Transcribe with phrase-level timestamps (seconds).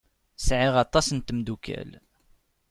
[0.47, 1.89] Sɛiɣ aṭas n tmeddukal.